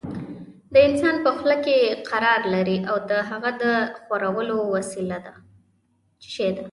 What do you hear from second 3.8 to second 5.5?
ښورولو وسیله ده.